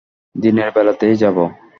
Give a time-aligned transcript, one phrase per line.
[0.35, 1.37] দিনের বেলাতেই যাব।